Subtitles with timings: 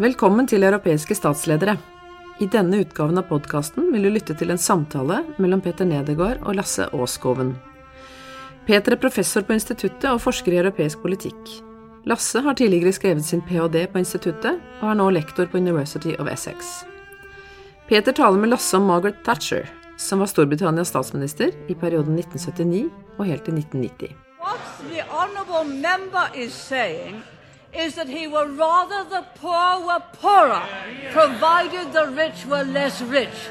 [0.00, 1.74] Velkommen til Europeiske statsledere.
[2.40, 6.54] I denne utgaven av podkasten vil du lytte til en samtale mellom Peter Nedegaard og
[6.56, 7.50] Lasse Åskoven.
[8.64, 11.50] Peter er professor på instituttet og forsker i europeisk politikk.
[12.08, 13.82] Lasse har tidligere skrevet sin ph.d.
[13.92, 16.70] på instituttet, og er nå lektor på University of Essex.
[17.90, 19.68] Peter taler med Lasse om Margaret Thatcher,
[20.00, 24.16] som var Storbritannias statsminister i perioden 1979 og helt til 1990.
[24.40, 26.32] What the honourable member
[27.72, 30.62] is that he were rather the poor were poorer,
[31.12, 33.50] provided the rich were less rich.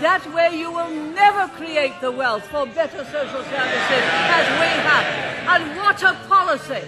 [0.00, 4.04] That way you will never create the wealth for better social services
[4.38, 5.06] as we have.
[5.52, 6.84] And what a policy!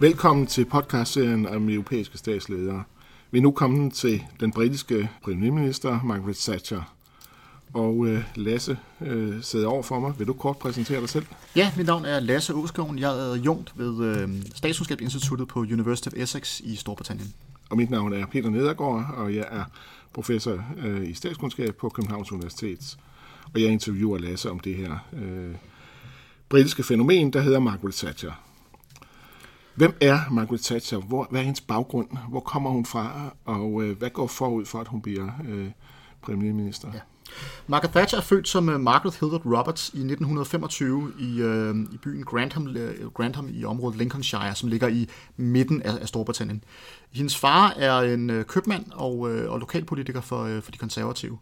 [0.00, 2.84] Velkommen til podcastserien om europæiske statsledere.
[3.30, 6.91] Vi er nu kommet til den britiske premierminister Margaret Thatcher.
[7.74, 10.12] Og øh, Lasse øh, sidder over for mig.
[10.18, 11.26] Vil du kort præsentere dig selv?
[11.56, 12.98] Ja, mit navn er Lasse Åskoven.
[12.98, 17.34] Jeg er jungt ved øh, Statskundskabsinstituttet på University of Essex i Storbritannien.
[17.70, 19.64] Og mit navn er Peter Nedergaard, og jeg er
[20.12, 22.96] professor øh, i statskundskab på Københavns Universitet.
[23.54, 25.54] Og jeg interviewer Lasse om det her øh,
[26.48, 28.32] britiske fænomen, der hedder Margaret Thatcher.
[29.74, 30.98] Hvem er Margaret Thatcher?
[30.98, 32.08] Hvor, hvad er hendes baggrund?
[32.28, 33.34] Hvor kommer hun fra?
[33.44, 35.70] Og øh, hvad går forud for, at hun bliver øh,
[36.22, 36.88] premierminister?
[36.94, 37.00] Ja.
[37.66, 42.24] Margaret Thatcher er født som øh, Margaret Hilbert Roberts i 1925 i, øh, i byen
[42.24, 46.64] Grantham, uh, Grantham i området Lincolnshire, som ligger i midten af, af Storbritannien.
[47.12, 51.38] Hendes far er en øh, købmand og, øh, og lokalpolitiker for, øh, for de konservative.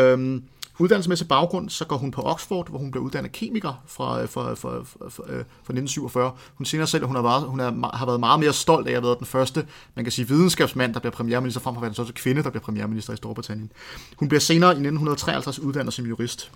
[0.00, 0.42] Um,
[0.78, 4.50] uddannelsesmæssig baggrund, så går hun på Oxford, hvor hun blev uddannet kemiker fra, øh, fra,
[4.50, 6.32] øh, fra, øh, fra, fra, fra 1947.
[6.54, 8.90] Hun siger selv, at hun, har været, hun er, har været meget mere stolt af
[8.90, 11.82] at have været den første, man kan sige, videnskabsmand, der bliver premierminister, frem for at
[11.82, 13.72] være den første kvinde, der bliver premierminister i Storbritannien.
[14.16, 16.50] Hun bliver senere i 1953 uddannet som jurist.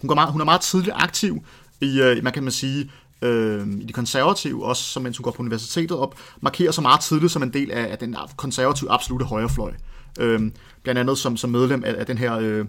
[0.00, 1.42] Hun, går meget, hun er meget tidligt aktiv
[1.80, 2.90] i, man kan man sige,
[3.22, 7.00] øh, i de konservative, også som mens hun går på universitetet op, markerer sig meget
[7.00, 9.72] tidligt som en del af, af den konservative absolute højrefløj.
[10.20, 10.40] Øh,
[10.82, 12.64] blandt andet som, som medlem af, af den her øh,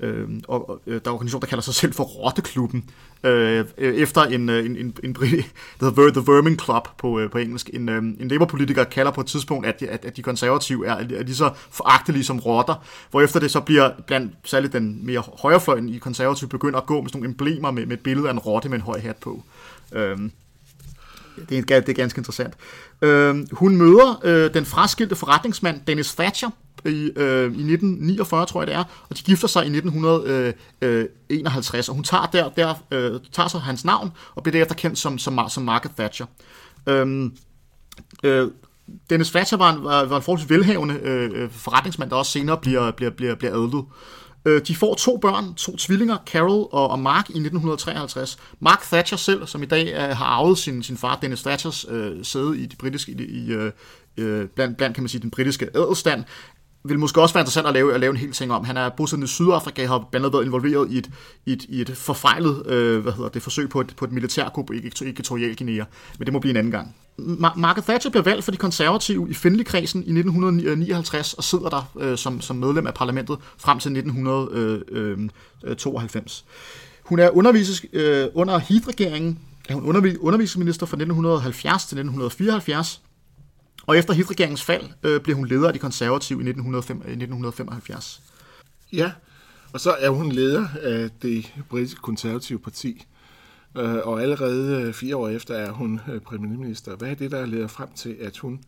[0.00, 2.90] øh, og, øh, der er en organisation, der kalder sig selv for Rotteklubben,
[3.24, 7.30] øh, øh efter øh, en, en, en, en, der hedder the Vermin Club på, øh,
[7.30, 7.70] på engelsk.
[7.72, 10.94] En, øh, en labour politiker kalder på et tidspunkt, at, at, at de konservative er,
[10.94, 15.88] er lige så foragtelige som rotter, hvorefter det så bliver blandt særligt den mere højrefløjen
[15.88, 18.38] i konservative begynder at gå med sådan nogle emblemer med, med et billede af en
[18.38, 19.42] rotte med en høj hat på.
[19.92, 20.18] Øh,
[21.48, 22.54] det er, det er ganske interessant.
[23.02, 26.50] Øh, hun møder øh, den fraskilte forretningsmand Dennis Thatcher
[26.84, 31.78] i, øh, i 1949, tror jeg det er, og de gifter sig i 1951, øh,
[31.78, 34.98] øh, og hun tager, der, der, øh, tager så hans navn og bliver derefter kendt
[34.98, 36.26] som, som, som Margaret Thatcher.
[36.86, 37.30] Øh,
[38.22, 38.50] øh,
[39.10, 42.56] Dennis Thatcher var en, var, var en forholdsvis velhavende øh, øh forretningsmand, der også senere
[42.56, 43.84] bliver, bliver, bliver, bliver adlet.
[44.44, 48.38] Øh, de får to børn, to tvillinger, Carol og, og Mark i 1953.
[48.60, 52.24] Mark Thatcher selv, som i dag øh, har arvet sin, sin far Dennis Thatchers øh,
[52.24, 53.72] sæde i de britiske i, i øh,
[54.16, 56.24] øh, blandt, blandt, kan man sige, den britiske adelstand,
[56.84, 58.64] vil måske også være interessant at lave, at lave en hel ting om.
[58.64, 61.10] Han er bosiddende i Sydafrika, har blandt andet været involveret i et,
[61.46, 64.70] i et, i et forfejlet øh, hvad hedder det, forsøg på et, på et militærkup
[64.70, 65.84] i Equatorial Guinea.
[66.18, 66.96] Men det må blive en anden gang.
[67.16, 72.18] Margaret Thatcher bliver valgt for de konservative i Finley-kredsen i 1959 og sidder der øh,
[72.18, 74.84] som, som medlem af parlamentet frem til 1992.
[75.64, 75.74] Øh, øh,
[77.02, 83.02] hun er undervises, øh, under Heath-regeringen, er hun undervis, undervisningsminister fra 1970 til 1974,
[83.86, 88.22] og efter Hitlerregeringens fald øh, blev hun leder af de konservative i 1975.
[88.92, 89.12] Øh, ja,
[89.72, 93.06] og så er hun leder af det britiske konservative parti.
[93.76, 96.96] Øh, og allerede øh, fire år efter er hun øh, premierminister.
[96.96, 98.60] Hvad er det, der leder frem til, at hun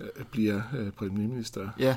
[0.00, 1.68] Øh, bliver øh, premierminister.
[1.78, 1.96] Ja,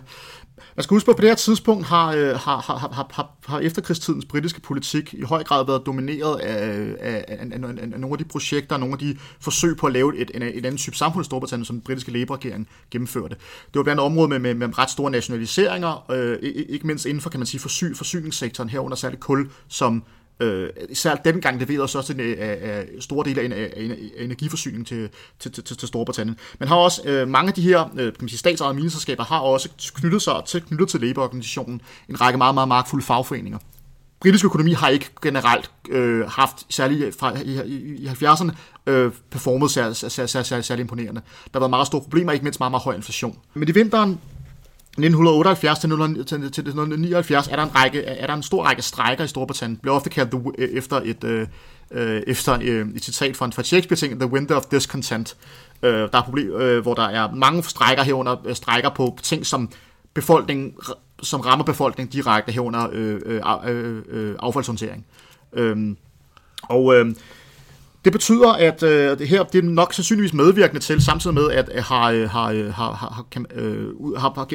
[0.75, 3.37] man skal huske på, at på det her tidspunkt har, øh, har, har, har, har,
[3.45, 7.99] har efterkrigstidens britiske politik i høj grad været domineret af, af, af, af, af, af
[7.99, 10.79] nogle af de projekter, nogle af de forsøg på at lave et, en, et andet
[10.79, 13.35] type samfund i Storbritannien, som den britiske Labour-regering gennemførte.
[13.35, 17.21] Det var blandt andet område med, med, med ret store nationaliseringer, øh, ikke mindst inden
[17.21, 20.03] for, kan man sige, forsy, forsyningssektoren, herunder særligt kul, som
[20.39, 23.81] Øh, især dengang leverede så også en, af, af store dele af, af,
[24.17, 25.09] af energiforsyningen til,
[25.40, 26.37] til, til, til Storbritannien.
[26.59, 29.40] Men har også øh, mange af de her øh, kan man sige, statsejede mineselskaber har
[29.40, 33.58] også knyttet sig til, knyttet til Labour-organisationen en række meget, meget magtfulde fagforeninger.
[34.22, 38.52] Britisk økonomi har ikke generelt øh, haft, særligt fra i, i, i 70'erne,
[38.87, 41.22] øh, performet særlig, sær, sær, sær imponerende.
[41.22, 43.37] Der har været meget store problemer, ikke mindst meget, meget høj inflation.
[43.53, 44.19] Men i vinteren
[44.99, 49.78] 1978 til 1979 er der en række er der en stor række strejker i Storbritannien.
[49.78, 51.47] Bliver ofte kaldt the, efter et øh,
[51.91, 55.37] øh, efter øh, et citat fra en fra Shakespeare ting, The Winter of Discontent.
[55.84, 59.46] Øh, der er problem, øh, hvor der er mange strejker herunder øh, strejker på ting
[59.46, 59.72] som
[60.13, 60.73] befolkningen
[61.22, 65.05] som rammer befolkningen direkte herunder øh, øh, øh, øh, affaldshåndtering.
[65.53, 65.95] Øh,
[66.61, 67.16] og øh,
[68.05, 71.84] Det betyder, at øh, det her det er nok sandsynligvis medvirkende til, samtidig med, at
[71.84, 74.47] har, har, har, har, har, øh, har, har,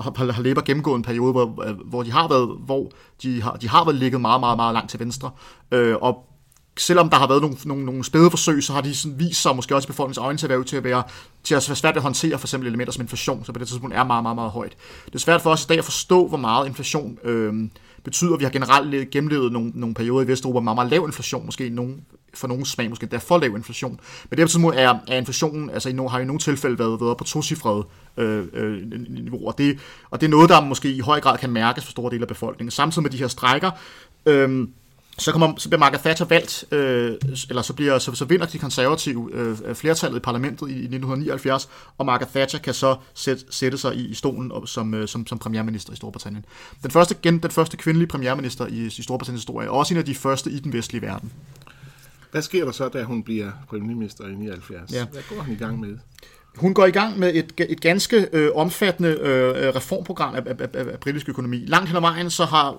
[0.00, 2.90] har, har, Labour gennemgået en periode, hvor, øh, hvor de har været, hvor
[3.22, 5.30] de har, de har været ligget meget, meget, meget langt til venstre.
[5.72, 6.26] Øh, og
[6.78, 9.56] selvom der har været nogle, nogle, nogle spæde forsøg, så har de sådan vist sig
[9.56, 11.02] måske også i befolkningens øjne til at være, til at være,
[11.44, 13.96] til at være svært at håndtere for eksempel elementer som inflation, så på det tidspunkt
[13.96, 14.76] er meget, meget, meget højt.
[15.06, 17.54] Det er svært for os i dag at forstå, hvor meget inflation øh,
[18.04, 18.36] betyder.
[18.36, 21.68] Vi har generelt gennemlevet nogle, nogle perioder i Vesteuropa med meget, meget lav inflation, måske
[21.70, 21.96] nogle
[22.34, 24.00] for nogle smag måske der for lav inflation.
[24.30, 27.16] Men det betyder, er, er inflationen, altså i no, har i nogle tilfælde været, været
[27.16, 27.84] på tocifrede
[28.16, 29.78] øh, øh, niveau, og det,
[30.10, 32.28] og det er noget, der måske i høj grad kan mærkes for store dele af
[32.28, 32.70] befolkningen.
[32.70, 33.70] Samtidig med de her strækker,
[34.26, 34.68] øh,
[35.18, 37.16] så, kommer, så bliver Margaret Thatcher valgt, øh,
[37.48, 40.76] eller så, bliver, så, så vinder de konservative øh, øh flertallet i parlamentet i, i
[40.76, 41.68] 1979,
[41.98, 45.38] og Margaret Thatcher kan så sæt, sætte sig i, i stolen som, øh, som, som
[45.38, 46.44] premierminister i Storbritannien.
[46.82, 50.04] Den første, gen, den første kvindelige premierminister i, i Storbritanniens historie, og også en af
[50.04, 51.32] de første i den vestlige verden.
[52.32, 54.92] Hvad sker der så, da hun bliver premierminister i 79?
[54.92, 55.04] Ja.
[55.12, 55.98] Hvad går han i gang med?
[56.56, 60.92] Hun går i gang med et, et ganske øh, omfattende øh, reformprogram af, af, af,
[60.92, 61.56] af britisk økonomi.
[61.66, 62.76] Langt hen ad vejen så har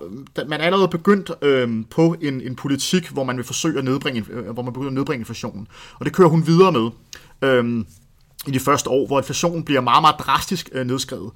[0.48, 4.50] man allerede begyndt øh, på en, en politik, hvor man vil forsøge at nedbringe, øh,
[4.50, 5.66] hvor man begynder at nedbringe inflationen.
[5.98, 6.90] Og det kører hun videre med.
[7.42, 7.84] Øh,
[8.46, 11.30] i de første år, hvor inflationen bliver meget, meget drastisk øh, nedskrevet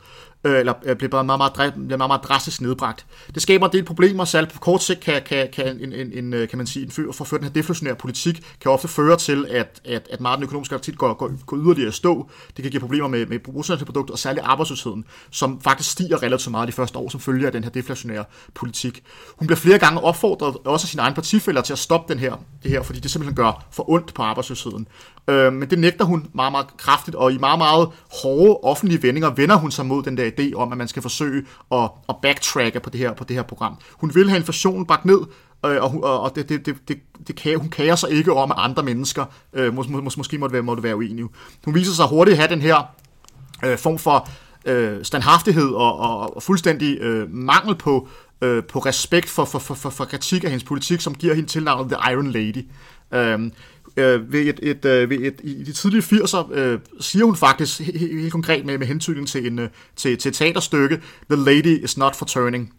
[0.44, 3.06] øh, eller øh, blev meget, meget, meget, meget, meget drastisk nedbragt.
[3.34, 6.34] Det skaber en del problemer, særligt på kort sigt kan, kan, kan, en, en, en,
[6.34, 9.80] øh, kan man sige, en for den her deflationære politik, kan ofte føre til, at,
[9.84, 12.30] at, at meget den økonomiske aktivitet går, går, går yderligere stå.
[12.56, 16.66] Det kan give problemer med, med bruttonationalproduktet og særligt arbejdsløsheden, som faktisk stiger relativt meget
[16.66, 18.24] de første år, som følge af den her deflationære
[18.54, 19.02] politik.
[19.36, 22.32] Hun bliver flere gange opfordret, også af sine egne partifælder, til at stoppe den her,
[22.62, 24.88] det her, fordi det simpelthen gør for ondt på arbejdsløsheden.
[25.28, 27.88] Øh, men det nægter hun meget, meget kraftigt, og i meget, meget
[28.22, 31.46] hårde offentlige vendinger vender hun sig mod den der idé om, at man skal forsøge
[31.72, 33.76] at, at backtracke på det, her, på det her program.
[33.92, 35.20] Hun vil have inflationen bragt ned,
[35.66, 38.50] øh, og, og, og det, det, det, det, det kan, hun kærer sig ikke om,
[38.50, 41.28] at andre mennesker øh, mås, mås, måske måtte være, måtte være uenige.
[41.64, 42.94] Hun viser sig hurtigt at have den her
[43.64, 44.28] øh, form for
[44.64, 48.08] øh, standhaftighed og, og, og fuldstændig øh, mangel på,
[48.42, 51.48] øh, på respekt for, for, for, for, for kritik af hendes politik, som giver hende
[51.48, 52.66] tilnavnet The Iron Lady.
[53.14, 53.50] Øh,
[53.98, 57.80] øh, ved et, et, øh, ved et, i de tidlige 80'er øh, siger hun faktisk
[57.80, 61.00] helt, helt konkret med, med hentydning til, en, øh, til, til et teaterstykke,
[61.30, 62.72] The Lady is not for turning.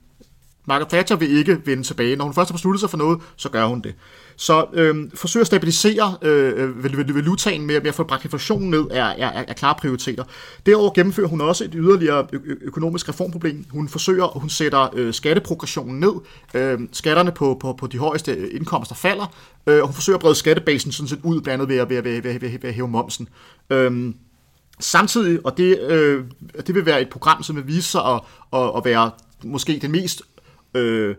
[0.66, 2.16] Margaret Thatcher vil ikke vende tilbage.
[2.16, 3.95] Når hun først har besluttet sig for noget, så gør hun det.
[4.40, 6.84] Så øh, forsøg at stabilisere øh, øh
[7.16, 10.24] valutaen med, med at få bragt inflationen ned er, er, er klare prioriteter.
[10.66, 13.66] Derover gennemfører hun også et yderligere ø- økonomisk reformproblem.
[13.72, 16.14] Hun forsøger, hun sætter øh, skatteprogressionen ned.
[16.54, 19.36] Øh, skatterne på, på, på de højeste øh, indkomster falder,
[19.68, 21.98] øh, og hun forsøger at brede skattebasen sådan set ud, blandt andet ved at, ved,
[21.98, 23.28] at, ved, at, ved, at, ved at hæve momsen.
[23.70, 24.14] Øh,
[24.80, 26.24] Samtidig, og det, øh,
[26.68, 28.22] det vil være et program, som vil vise sig at,
[28.54, 29.12] at, at være
[29.44, 30.22] måske den mest
[30.74, 31.16] øh,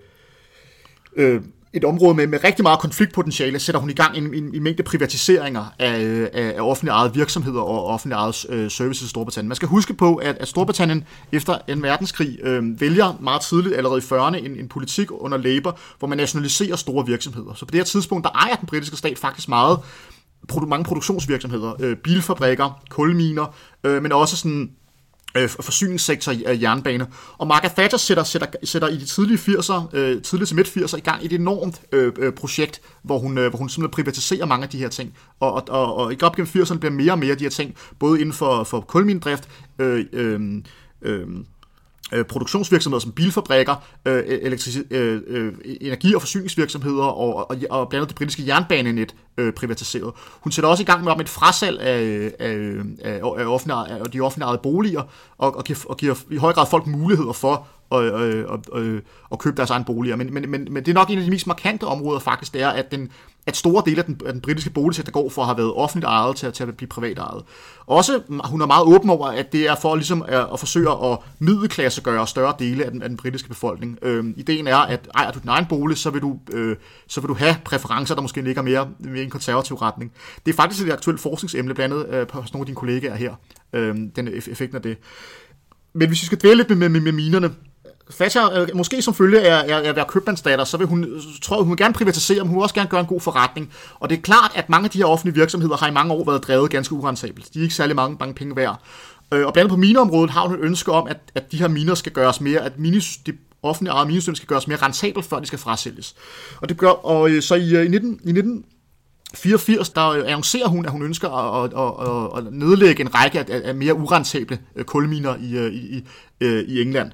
[1.16, 1.40] øh,
[1.72, 4.82] et område med, med rigtig meget konfliktpotentiale, sætter hun i gang en, en, en mængde
[4.82, 9.48] privatiseringer af, øh, af, af offentlige ejede virksomheder og offentlige ejede øh, services i Storbritannien.
[9.48, 13.98] Man skal huske på, at, at Storbritannien efter en verdenskrig øh, vælger meget tidligt, allerede
[13.98, 17.54] i 40'erne, en, en politik under Labour, hvor man nationaliserer store virksomheder.
[17.54, 19.78] Så på det her tidspunkt, der ejer den britiske stat faktisk meget
[20.52, 24.70] produ- mange produktionsvirksomheder, øh, bilfabrikker, kulminer, øh, men også sådan
[25.34, 27.06] øh, forsyningssektor af øh, jernbane.
[27.38, 30.96] Og Margaret Thatcher sætter, sætter, sætter i de tidlige 80'er, øh, tidlige til midt 80'er
[30.96, 34.64] i gang et enormt øh, øh, projekt, hvor hun, øh, hvor hun simpelthen privatiserer mange
[34.64, 35.14] af de her ting.
[35.40, 37.50] Og, og, og, og i op gennem 80'erne bliver mere og mere af de her
[37.50, 40.40] ting, både inden for, for kulmindrift, øh, øh,
[41.02, 41.26] øh,
[42.12, 47.88] øh, produktionsvirksomheder som bilfabrikker, øh, e- elektrici- øh, øh, energi- og forsyningsvirksomheder og, og, og
[47.88, 50.12] blandt andet det britiske jernbanenet øh, privatiseret.
[50.40, 54.10] Hun sætter også i gang med om et frasalg af, af, af, af, offentlige, af
[54.12, 55.02] de offentlige ejede boliger
[55.38, 58.68] og, og, giver, og giver i høj grad folk muligheder for at, øh, øh, at,
[58.68, 59.02] og, at,
[59.32, 60.16] at købe deres egen boliger.
[60.16, 62.62] Men, men, men, men det er nok en af de mest markante områder faktisk, det
[62.62, 63.08] er, at den,
[63.50, 66.06] at store dele af den, af den britiske boligsektor går for at have været offentligt
[66.06, 67.42] ejet til, til at blive privat ejet.
[67.86, 71.18] Også, hun er meget åben over, at det er for ligesom at, at forsøge at
[71.38, 73.98] middelklassegøre større dele af den, af den britiske befolkning.
[74.02, 76.76] Øhm, ideen er, at ejer du din egen bolig, så vil du, øh,
[77.08, 80.12] så vil du have præferencer, der måske ligger mere, mere i en konservativ retning.
[80.46, 83.34] Det er faktisk et aktuelt forskningsemne, blandt andet øh, hos nogle af dine kollegaer her,
[83.72, 84.98] øh, den effekten af det.
[85.92, 87.50] Men hvis vi skal dvæle lidt med, med, med minerne,
[88.10, 91.06] Thatcher, øh, måske som følge af, af at være købmandsdatter, så vil hun,
[91.42, 93.72] tror jeg, hun vil gerne privatisere, men hun vil også gerne gøre en god forretning.
[94.00, 96.24] Og det er klart, at mange af de her offentlige virksomheder har i mange år
[96.24, 97.54] været drevet ganske urentabelt.
[97.54, 98.82] De er ikke særlig mange, mange penge værd.
[99.34, 101.68] Øh, og blandt andet på mineområdet har hun et ønske om, at, at de her
[101.68, 105.38] miner skal gøres mere, at mine, de offentlige eget minesystem skal gøres mere rentabelt, før
[105.38, 106.14] de skal frasælges.
[106.60, 108.64] Og det gør, og øh, så i, øh, i 19, i 19
[109.34, 113.38] 84, der øh, annoncerer hun, at hun ønsker at, at, at, at nedlægge en række
[113.38, 116.04] af, af mere urentable kulminer i, i,
[116.40, 117.12] i, i England.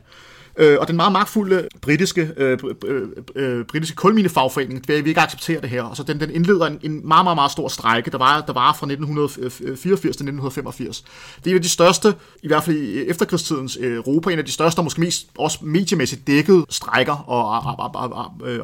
[0.58, 5.60] Øh, og den meget magtfulde øh, britiske, øh, øh, øh, britiske kulminefagforening vil ikke acceptere
[5.60, 5.82] det her.
[5.82, 8.52] Og så den, den indleder en, en meget, meget, meget stor strejke, der var, der
[8.52, 11.04] var fra 1984 til 1985.
[11.36, 14.44] Det er en af de største, i hvert fald i efterkrigstidens øh, Europa, en af
[14.44, 17.56] de største og måske mest også mediemæssigt dækkede strejker og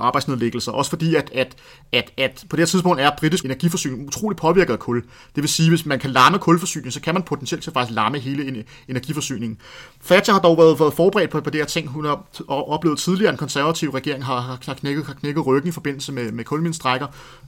[0.06, 0.72] arbejdsnedlæggelser.
[0.72, 1.56] Også fordi, at, at,
[1.92, 5.02] at, at på det her tidspunkt er britisk energiforsyning utrolig påvirket af kul.
[5.34, 8.64] Det vil sige, hvis man kan larme kulforsyningen, så kan man potentielt faktisk larme hele
[8.88, 9.58] energiforsyningen.
[10.04, 11.81] Thatcher har dog været, været forberedt på, på det her ting.
[11.88, 16.12] Hun har oplevet tidligere, en konservativ regering har, har, knækket, har knækket ryggen i forbindelse
[16.12, 17.06] med, med kulminstrækker.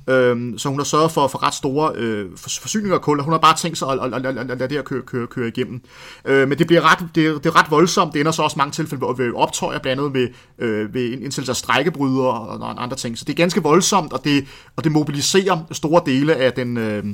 [0.08, 3.32] Øhm, så hun har sørget for, for ret store øh, forsyninger af kul, og hun
[3.32, 5.48] har bare tænkt sig at, at, at, at, at lade det her køre, køre, køre
[5.48, 5.80] igennem.
[6.24, 8.12] Øh, men det bliver ret, det, det er ret voldsomt.
[8.12, 11.56] Det ender så også mange tilfælde ved optøjer, blandt andet ved, øh, ved indsættelse af
[11.56, 13.18] strækkebryder og, og andre ting.
[13.18, 16.76] Så det er ganske voldsomt, og det, og det mobiliserer store dele af den...
[16.76, 17.04] Øh,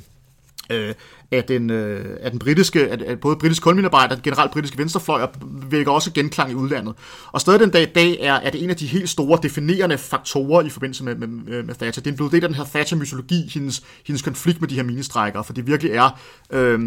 [0.70, 0.94] øh,
[1.30, 5.26] af den, øh, af den britiske, at, af både britiske kulminarbejder og generelt britiske venstrefløj
[5.70, 6.94] vækker også genklang i udlandet.
[7.32, 9.98] Og stadig den dag i dag er, er det en af de helt store definerende
[9.98, 12.02] faktorer i forbindelse med, med, med Thatcher.
[12.02, 15.44] Det er blevet det af den her Thatcher-mytologi, hendes, hendes konflikt med de her ministrækkere,
[15.44, 16.20] for det virkelig er...
[16.50, 16.80] Øh,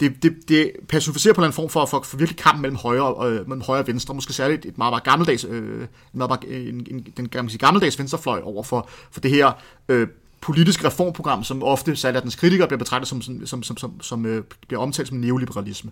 [0.00, 3.48] det, det, det personificerer på en form for, for, for virkelig kamp mellem højre, øh,
[3.48, 7.06] mellem højre og venstre, måske særligt et meget, meget gammeldags, øh, meget, meget, en, en,
[7.16, 7.28] den
[7.58, 9.52] gammeldags venstrefløj over for, for det her
[9.88, 10.08] øh,
[10.40, 14.00] politisk reformprogram, som ofte, særligt af dens kritikere, bliver betragtet som, som, som, som, som,
[14.00, 15.90] som øh, bliver omtalt som neoliberalisme.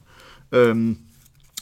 [0.52, 0.98] Øhm,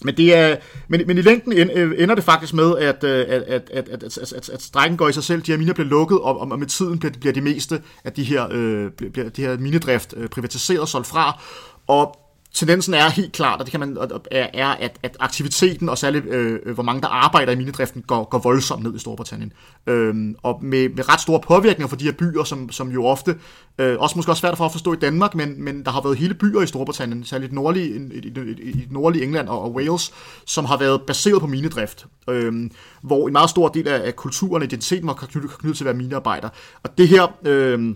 [0.03, 0.57] men, det er,
[0.89, 4.19] men, men i længden øh, ender det faktisk med, øh, at, at, at, at, at,
[4.19, 5.43] at, at strækken går i sig selv.
[5.43, 8.25] De her miner bliver lukket, og, og med tiden bliver, bliver de meste af de
[8.25, 11.43] her, øh, bliver de her minedrift øh, privatiseret og solgt fra.
[11.87, 12.24] Og
[12.55, 13.99] tendensen er helt klart, og det kan man,
[14.31, 18.25] er, at, at aktiviteten, og særligt øh, øh, hvor mange der arbejder i minedriften, går,
[18.25, 19.53] går voldsomt ned i Storbritannien.
[19.87, 23.37] Øhm, og med, med ret store påvirkninger for de her byer, som, som jo ofte,
[23.79, 26.17] øh, også måske også svært for at forstå i Danmark, men, men der har været
[26.17, 28.33] hele byer i Storbritannien, særligt nordlige, i, i,
[28.63, 30.13] i, i nordlige England og, og Wales,
[30.47, 32.07] som har været baseret på minedrift.
[32.31, 32.71] Øhm,
[33.03, 35.87] hvor en meget stor del af, af kulturen og identiteten var knyttet, knyttet til at
[35.87, 36.49] være minearbejder.
[36.83, 37.39] Og det her...
[37.45, 37.95] Øh,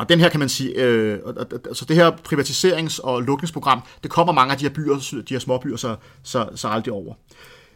[0.00, 1.18] og den her kan man sige, øh,
[1.66, 5.38] altså det her privatiserings- og lukningsprogram, det kommer mange af de her byer, de her
[5.38, 7.14] småbyer, så, så, så aldrig over.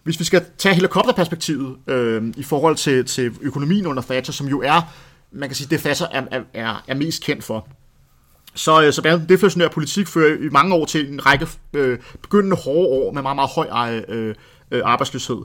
[0.02, 4.60] Hvis vi skal tage helikopterperspektivet øh, i forhold til, til økonomien under Thatcher, som jo
[4.60, 4.92] er,
[5.32, 7.68] man kan sige, det Thatcher er, er, er mest kendt for,
[8.54, 12.56] så, øh, så blandt deflationær politik fører i mange år til en række øh, begyndende
[12.56, 14.34] hårde år med meget, meget høj øh, øh,
[14.70, 15.36] øh arbejdsløshed.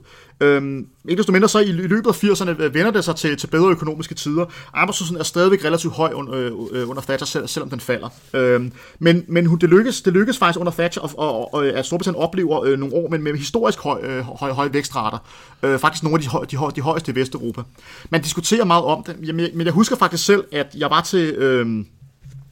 [0.41, 3.37] Øhm, ikke desto mindre så i, i løbet af 80'erne øh, vender det sig til,
[3.37, 4.45] til bedre økonomiske tider.
[4.73, 8.09] Arbejdsløsheden er stadigvæk relativt høj under, øh, øh, under Thatcher, selv, selvom den falder.
[8.33, 12.23] Øhm, men men det, lykkes, det lykkes faktisk under Thatcher, og, og, og at Storbritannien
[12.23, 15.17] oplever øh, nogle år med, med historisk høj, øh, høj, høj vækstrater.
[15.63, 17.61] Øh, faktisk nogle af de, høj, de, høj, de højeste i Vesteuropa.
[18.09, 21.29] Man diskuterer meget om det, men, men jeg husker faktisk selv, at jeg var til...
[21.29, 21.85] Øh,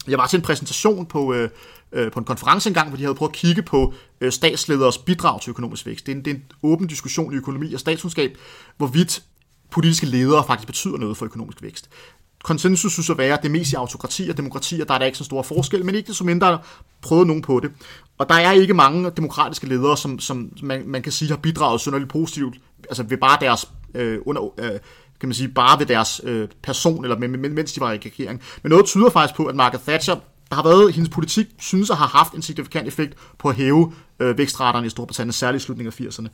[0.08, 1.50] jeg var til en præsentation på, øh,
[1.92, 5.42] øh, på en konference engang, hvor de havde prøvet at kigge på øh, statslederes bidrag
[5.42, 6.06] til økonomisk vækst.
[6.06, 8.38] Det er, en, det er en åben diskussion i økonomi og statskundskab,
[8.78, 9.24] hvorvidt
[9.72, 11.90] politiske ledere faktisk betyder noget for økonomisk vækst.
[12.44, 15.06] Konsensus synes at være, at det er mest i autokratier og demokratier, der er der
[15.06, 16.60] ikke så store forskel, men ikke desto mindre
[17.02, 17.72] prøvet nogen på det.
[18.18, 21.82] Og der er ikke mange demokratiske ledere, som, som man, man kan sige har bidraget
[21.82, 22.56] synderligt positivt,
[22.90, 24.80] altså ved bare deres øh, under, øh,
[25.20, 27.18] kan man sige, bare ved deres øh, person, eller
[27.50, 28.42] mens de var i regering.
[28.64, 30.16] Men noget tyder faktisk på, at Margaret Thatcher
[30.50, 33.94] der har været, hendes politik synes at have haft en signifikant effekt på at hæve
[34.20, 36.28] øh, vækstraterne i Storbritannien, særligt i slutningen af 80'erne.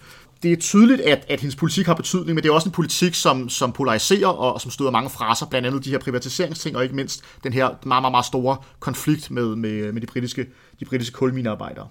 [0.43, 3.13] Det er tydeligt, at, at hendes politik har betydning, men det er også en politik,
[3.13, 6.77] som, som polariserer og, og som støder mange fra sig, blandt andet de her privatiseringsting,
[6.77, 10.45] og ikke mindst den her meget, meget, meget store konflikt med, med, med de britiske,
[10.79, 11.87] de britiske kulminearbejdere.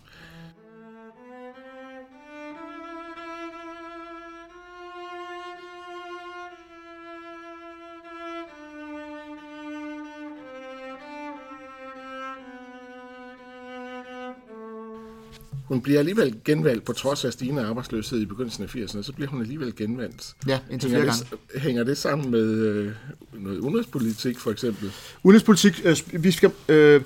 [15.73, 19.31] Hun bliver alligevel genvalgt, på trods af stigende arbejdsløshed i begyndelsen af 80'erne, så bliver
[19.31, 20.35] hun alligevel genvalgt.
[20.47, 21.27] Ja, indtil flere gange.
[21.53, 22.93] Det, hænger det sammen med øh,
[23.33, 24.93] noget udenrigspolitik, for eksempel?
[25.23, 26.51] Udenrigspolitik, øh, vi skal...
[26.69, 27.01] Øh,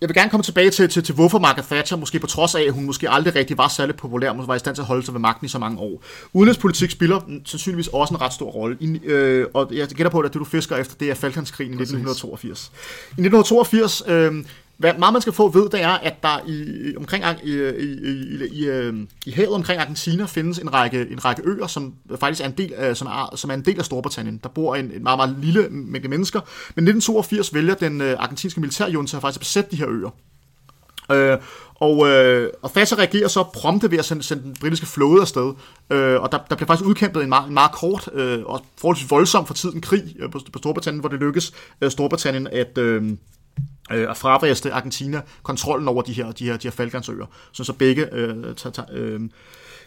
[0.00, 2.62] jeg vil gerne komme tilbage til, til, til hvorfor Margaret Thatcher, måske på trods af,
[2.62, 5.04] at hun måske aldrig rigtig var særlig populær, måske var i stand til at holde
[5.04, 6.02] sig ved magten i så mange år.
[6.32, 8.78] Udenrigspolitik spiller sandsynligvis også en ret stor rolle.
[9.04, 12.72] Øh, og jeg gætter på, at det du fisker efter, det er Falklandskrigen i 1982.
[13.16, 14.44] I 1982 øh,
[14.80, 18.48] hvad meget man skal få ved, det er, at der i, omkring, i, i, i,
[18.52, 18.94] i, øh,
[19.26, 22.74] i havet omkring Argentina findes en række, en række øer, som faktisk er en del
[22.74, 24.40] af, som er, som er en del af Storbritannien.
[24.42, 26.40] Der bor en, en meget, meget lille mængde mennesker.
[26.74, 30.10] Men 1982 vælger den øh, argentinske militærjunta faktisk at besætte de her øer.
[31.12, 31.38] Øh,
[31.74, 35.52] og, øh, og Thatcher reagerer så prompte ved at sende, sende den britiske flåde afsted.
[35.90, 39.10] Øh, og der, der bliver faktisk udkæmpet en meget, en meget kort øh, og forholdsvis
[39.10, 42.78] voldsom for tiden krig øh, på, på Storbritannien, hvor det lykkes øh, Storbritannien at...
[42.78, 43.16] Øh,
[43.92, 48.14] øh, at Argentina kontrollen over de her, de her, de her Falklandsøer, så så begge
[48.14, 48.54] øh,
[48.92, 49.20] øh,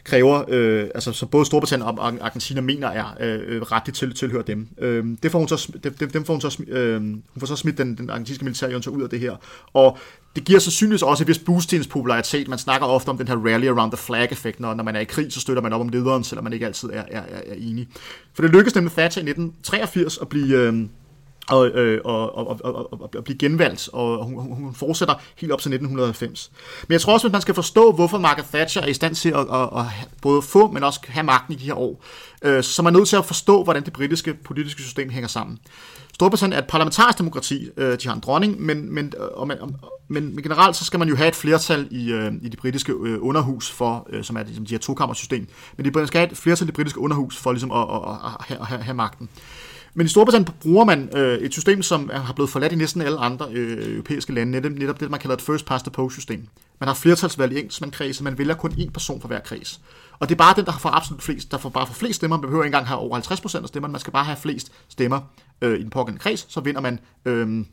[0.04, 4.44] kræver, øh, altså så både Storbritannien og Argentina mener er øh, øh, retligt til tilhører
[4.44, 4.68] dem.
[4.78, 7.78] Øh, det får hun så, dem, dem får hun så, øh, hun får så smidt
[7.78, 9.36] den, den argentinske militærjunta ud af det her.
[9.74, 9.98] Og
[10.36, 12.48] det giver sandsynligvis også et vis boost til ens popularitet.
[12.48, 15.04] Man snakker ofte om den her rally around the flag-effekt, når, når man er i
[15.04, 17.56] krig, så støtter man op om lederen, selvom man ikke altid er, er, er, er
[17.58, 17.88] enig.
[18.34, 20.58] For det lykkedes nemlig Thatcher i 1983 at blive...
[20.58, 20.86] Øh,
[21.50, 25.70] og, øh, og, og, og, og, blive genvalgt, og hun, hun fortsætter helt op til
[25.70, 26.52] 1990.
[26.88, 29.30] Men jeg tror også, at man skal forstå, hvorfor Margaret Thatcher er i stand til
[29.30, 29.86] at, at, at
[30.22, 32.04] både få, men også have magten i de her år,
[32.44, 35.60] øh, så man er nødt til at forstå, hvordan det britiske politiske system hænger sammen.
[36.14, 39.58] Storbritannien er et parlamentarisk demokrati, øh, de har en dronning, men, men, øh, og man,
[40.08, 42.92] men, men generelt så skal man jo have et flertal i, øh, i det britiske
[42.92, 45.48] øh, underhus, for, øh, som er ligesom, de her tokammersystem.
[45.78, 48.32] Men de skal have et flertal i det britiske underhus for ligesom, at, at, at,
[48.50, 49.30] at, at have, have magten.
[49.94, 53.18] Men i Storbritannien bruger man øh, et system, som har blevet forladt i næsten alle
[53.18, 56.48] andre øh, europæiske lande, netop, netop det, man kalder et first past the post system.
[56.80, 59.82] Man har flertalsvalg i enkeltmandskreds, man vælger kun én person for hver kreds.
[60.20, 62.38] Og det er bare den, der får absolut flest, der får bare for flest stemmer.
[62.38, 65.20] Man behøver ikke engang have over 50% af stemmerne, man skal bare have flest stemmer
[65.62, 67.66] øh, i den pågældende kreds, så vinder man øh,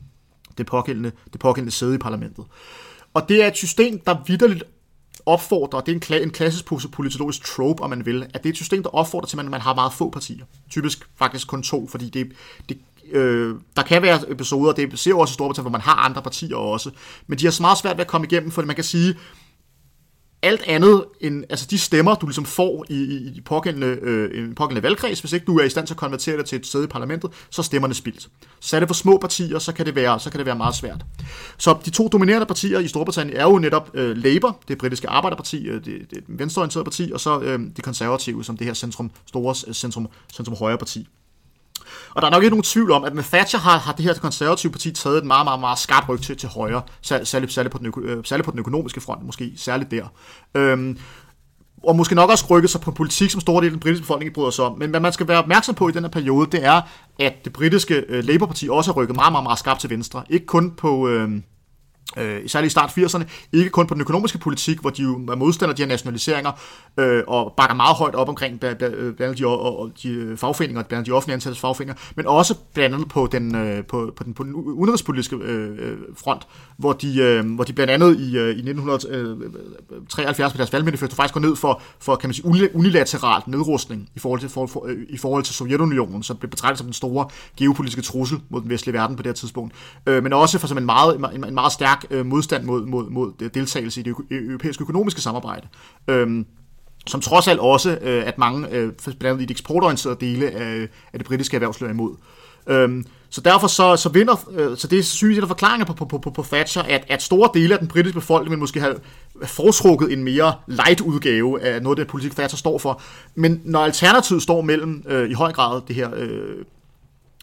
[0.58, 2.44] det, pågældende, det pågældende sæde i parlamentet.
[3.14, 4.64] Og det er et system, der vidderligt
[5.26, 8.56] opfordrer, det er en, en klassisk politologisk trope, om man vil, at det er et
[8.56, 10.44] system, der opfordrer til, at man har meget få partier.
[10.70, 12.32] Typisk faktisk kun to, fordi det,
[12.68, 12.78] det
[13.12, 16.56] øh, der kan være episoder, det ser også i Storbritannien, hvor man har andre partier
[16.56, 16.90] også,
[17.26, 19.14] men de har meget svært ved at komme igennem, fordi man kan sige,
[20.42, 24.54] alt andet end altså de stemmer, du ligesom får i, i, i pågældende, øh, en
[24.54, 26.84] pågældende valgkreds, hvis ikke du er i stand til at konvertere det til et sæde
[26.84, 28.28] i parlamentet, så er stemmerne spildt.
[28.60, 30.74] Så er det for små partier, så kan det være, så kan det være meget
[30.74, 31.04] svært.
[31.58, 35.68] Så de to dominerende partier i Storbritannien er jo netop øh, Labour, det britiske arbejderparti,
[35.68, 39.54] øh, det, det venstreorienterede parti, og så øh, det konservative, som det her centrum, store
[39.68, 41.08] øh, centrum, centrum højre parti.
[42.14, 44.14] Og der er nok ikke nogen tvivl om, at med Thatcher har, har det her
[44.14, 47.78] konservative parti taget et meget, meget, meget skarpt ryg til, til højre, særligt, særligt, på
[47.78, 50.04] den, øh, særligt på den økonomiske front, måske særligt der.
[50.54, 50.98] Øhm,
[51.84, 54.34] og måske nok også rykket sig på politik, som store del af den britiske befolkning
[54.34, 54.78] bryder sig om.
[54.78, 56.80] Men hvad man skal være opmærksom på i den her periode, det er,
[57.18, 60.22] at det britiske øh, Labour-parti også har rykket meget, meget, meget skarpt til venstre.
[60.30, 61.08] Ikke kun på...
[61.08, 61.30] Øh,
[62.16, 65.34] øh, særligt i start 80'erne, ikke kun på den økonomiske politik, hvor de jo er
[65.34, 66.52] modstandere af de her nationaliseringer,
[66.96, 70.82] øh, og bakker meget højt op omkring øh, blandt, blandt de, og, de øh, fagforeninger,
[70.82, 74.34] blandt de offentlige ansattes fagforeninger, men også blandt andet på den, øh, på, på den,
[74.34, 76.46] på den udenrigspolitiske øh, øh, front,
[76.76, 81.34] hvor de, øh, hvor de blandt andet i, øh, i 1973 med deres valgmanifest faktisk
[81.34, 84.96] går ned for, for kan man sige, unilateralt nedrustning i forhold til, for, for, øh,
[85.08, 88.94] i forhold til Sovjetunionen, som blev betragtet som den store geopolitiske trussel mod den vestlige
[88.94, 89.74] verden på det her tidspunkt,
[90.06, 93.10] øh, men også for som en meget, en, en meget stærk øh, modstand mod, mod,
[93.10, 95.68] mod deltagelse i det europæiske økonomiske samarbejde.
[96.08, 96.44] Øh,
[97.06, 100.88] som trods alt også, øh, at mange, øh, blandt andet i de eksportorienterede dele af,
[101.12, 102.16] af det britiske erhvervsliv er imod.
[102.66, 106.18] Øhm, så derfor så, så vinder, øh, så det er synes jeg, forklaringer på, på,
[106.18, 108.94] på, på Thatcher, at, at store dele af den britiske befolkning vil måske have
[109.44, 113.02] foretrukket en mere light udgave af noget af det politik, Thatcher står for.
[113.34, 116.64] Men når alternativet står mellem øh, i høj grad det her øh,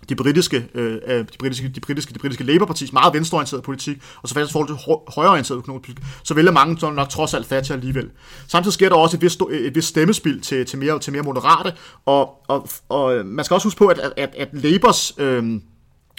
[0.09, 4.29] de britiske, øh, øh, de britiske, de britiske, de britiske Labour-partis meget venstreorienterede politik, og
[4.29, 4.77] så faktisk forhold til
[5.15, 8.09] højreorienteret økonomisk politik, så vælger mange så nok trods alt Thatcher alligevel.
[8.47, 11.73] Samtidig sker der også et vist, et vist stemmespil til, til, mere, til mere moderate,
[12.05, 15.59] og, og, og man skal også huske på, at, at, at Labours øh,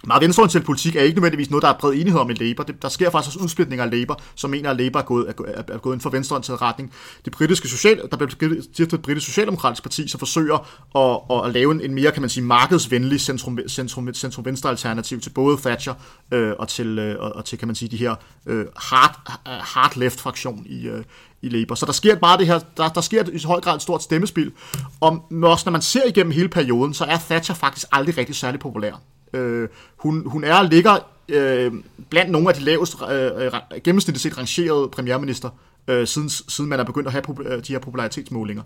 [0.04, 2.64] meget venstreorienteret politik er ikke nødvendigvis noget, der er bred enighed om i Labour.
[2.64, 5.62] Det, der sker faktisk også udsplitninger af Labour, som mener, at Labour er gået, er,
[5.68, 6.92] er gået ind for venstreorienteret retning.
[7.24, 10.58] Det britiske social, der bliver stiftet et britisk socialdemokratisk parti, som forsøger
[10.96, 15.30] at, at, lave en, mere, kan man sige, markedsvenlig centrum, centrum, centrum venstre alternativ til
[15.30, 15.94] både Thatcher
[16.32, 18.14] øh, og, til, øh, og, til, kan man sige, de her
[18.46, 21.04] øh, hard, øh, hard left fraktion i, øh,
[21.42, 21.74] i Labour.
[21.74, 24.52] Så der sker bare det her, der, der sker i høj grad et stort stemmespil.
[25.00, 28.60] Og også når man ser igennem hele perioden, så er Thatcher faktisk aldrig rigtig særlig
[28.60, 28.92] populær.
[29.32, 31.72] Øh, hun, hun er ligger øh,
[32.10, 33.52] blandt nogle af de lavest øh, øh
[33.84, 35.50] gennemsnitligt set rangerede premierminister,
[35.88, 38.62] øh, siden, siden man er begyndt at have øh, de her popularitetsmålinger.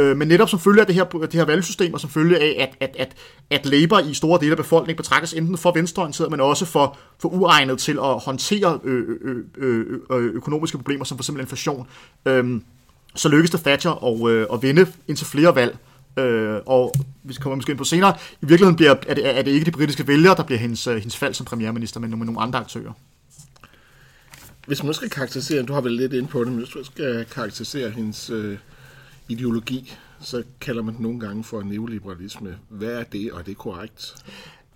[0.00, 2.56] Øh, men netop som følge af det her, det her valgsystem, og som følge af,
[2.80, 3.16] at, at, at,
[3.50, 7.28] at Labour i store dele af befolkningen betragtes enten for venstreorienteret, men også for, for
[7.28, 11.28] uegnet til at håndtere øh, øh, økonomiske problemer, som f.eks.
[11.28, 11.86] inflation,
[12.26, 12.60] øh,
[13.14, 15.95] så lykkedes det Thatcher at, øh, at vinde indtil flere valg, Øh,
[16.66, 19.66] og vi kommer måske ind på senere, i virkeligheden bliver, er, det, er det ikke
[19.66, 22.58] de britiske vælgere, der bliver hendes, øh, hendes fald som premierminister, men med nogle andre
[22.58, 22.92] aktører.
[24.66, 27.24] Hvis man skal karakterisere, du har vel lidt ind på det, men hvis man skal
[27.24, 28.58] karakterisere hendes øh,
[29.28, 32.56] ideologi, så kalder man den nogle gange for neoliberalisme.
[32.68, 34.14] Hvad er det, og er det korrekt?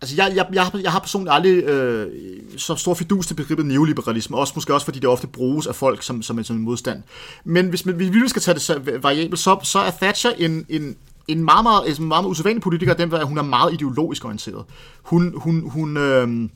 [0.02, 2.08] Altså, jeg, jeg, jeg, jeg har personligt aldrig øh,
[2.56, 6.02] så stor fidus til begrebet neoliberalisme, også måske også fordi det ofte bruges af folk
[6.02, 7.02] som, som, en, som en modstand.
[7.44, 10.96] Men hvis man, vi skal tage det variabelt, så, så er Thatcher en, en,
[11.28, 14.24] en meget, meget, altså en meget, meget usædvanlig politiker, den er, hun er meget ideologisk
[14.24, 14.64] orienteret.
[15.02, 16.48] Hun, hun, hun, øh,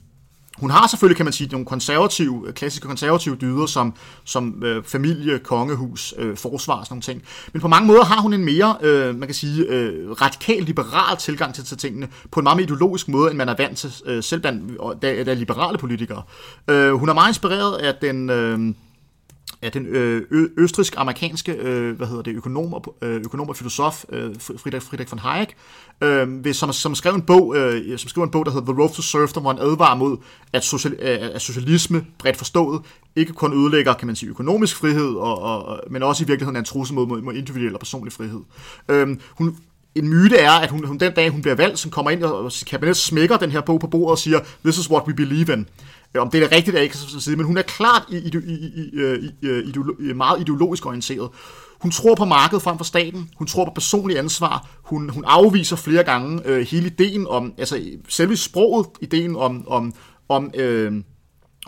[0.58, 5.38] hun har selvfølgelig, kan man sige, nogle konservative, klassiske konservative dyder, som, som øh, familie,
[5.38, 7.22] kongehus, øh, forsvar og sådan nogle ting.
[7.52, 11.16] Men på mange måder har hun en mere, øh, man kan sige, øh, radikal, liberal
[11.16, 13.92] tilgang til, til tingene, på en meget mere ideologisk måde, end man er vant til,
[14.06, 16.22] øh, selv blandt der, liberale politikere.
[16.68, 18.30] Øh, hun er meget inspireret af den...
[18.30, 18.74] Øh,
[19.62, 24.34] ja, den øh, østrisk-amerikanske øh, hvad hedder det, økonom, og, øh, økonom og filosof øh,
[24.40, 25.56] Friedrich, Friedrich von Hayek,
[26.00, 28.90] øh, som, som skrev en bog, øh, som skrev en bog, der hedder The Road
[28.90, 30.16] to Serfdom, hvor han advarer mod,
[30.52, 32.82] at, social, øh, at socialisme, bredt forstået,
[33.16, 36.60] ikke kun ødelægger, kan man sige, økonomisk frihed, og, og, men også i virkeligheden er
[36.60, 38.40] en trussel mod, mod individuel og personlig frihed.
[38.88, 39.56] Øh, hun,
[39.94, 42.52] en myte er, at hun, hun den dag, hun bliver valgt, som kommer ind og
[42.66, 45.66] kabinet smækker den her bog på bordet og siger, this is what we believe in.
[46.18, 48.54] Om det er rigtigt, er ikke så sige, men hun er klart i, i, i,
[49.42, 51.30] i, i, meget ideologisk orienteret.
[51.80, 53.30] Hun tror på markedet frem for staten.
[53.36, 54.68] Hun tror på personlig ansvar.
[54.82, 59.92] Hun, hun afviser flere gange øh, hele ideen om, altså selve sproget, ideen om, om,
[60.28, 60.92] om, øh,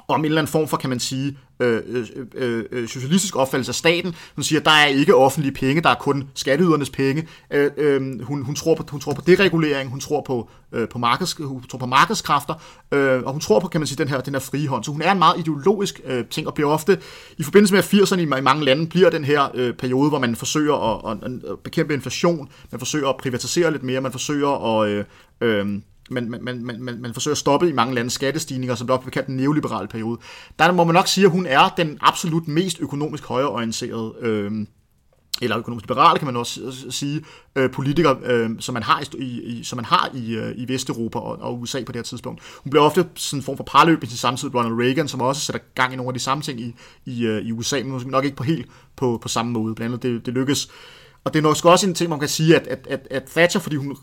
[0.08, 3.70] om en eller anden form for, kan man sige, Øh, øh, øh, øh, socialistisk opfattelse
[3.70, 4.14] af staten.
[4.34, 7.28] Hun siger, der er ikke offentlige penge, der er kun skatteydernes penge.
[7.50, 10.98] Øh, øh, hun, hun, tror på, hun tror på deregulering, hun tror på, øh, på,
[10.98, 12.54] markeds, hun tror på markedskræfter,
[12.92, 14.84] øh, og hun tror på, kan man sige, den her, den her frie hånd.
[14.84, 16.98] Så hun er en meget ideologisk øh, ting, og bliver ofte,
[17.38, 20.36] i forbindelse med 80'erne i, i mange lande, bliver den her øh, periode, hvor man
[20.36, 24.88] forsøger at, at, at bekæmpe inflation, man forsøger at privatisere lidt mere, man forsøger at...
[24.88, 25.04] Øh,
[25.40, 28.98] øh, man, man, man, man, man forsøger at stoppe i mange lande skattestigninger, som blev
[28.98, 30.20] bliver kaldt den neoliberale periode.
[30.58, 34.66] Der må man nok sige, at hun er den absolut mest økonomisk højreorienterede, øh,
[35.42, 37.24] eller økonomisk liberale, kan man også sige,
[37.56, 41.18] øh, politiker, øh, som man har, i, i, som man har i, øh, i Vesteuropa
[41.18, 42.42] og, og USA på det her tidspunkt.
[42.64, 45.40] Hun bliver ofte sådan en form for parløb i sin samtidig Ronald Reagan, som også
[45.40, 46.74] sætter gang i nogle af de samme ting i,
[47.06, 48.66] i, øh, i USA, men måske nok ikke på helt
[48.96, 49.74] på, på samme måde.
[49.74, 50.68] Blandt andet det, det lykkes
[51.26, 53.60] og det er nok også en ting, man kan sige, at, at, at, at Thatcher,
[53.60, 53.96] fordi hun